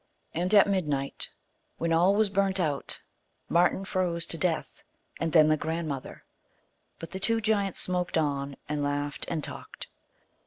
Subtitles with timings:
[0.33, 1.29] And at midnight,
[1.77, 3.01] when all was burnt out,
[3.49, 4.81] Marten froze to death,
[5.19, 6.25] and then the grandmother,
[6.97, 9.85] but the two giants smoked on, and laughed and talked.